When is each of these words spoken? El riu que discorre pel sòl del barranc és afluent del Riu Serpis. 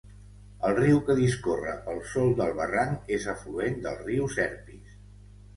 El 0.67 0.71
riu 0.79 1.01
que 1.09 1.15
discorre 1.19 1.75
pel 1.89 2.01
sòl 2.13 2.33
del 2.41 2.55
barranc 2.63 3.13
és 3.19 3.29
afluent 3.37 3.81
del 3.85 4.03
Riu 4.09 4.31
Serpis. 4.39 4.99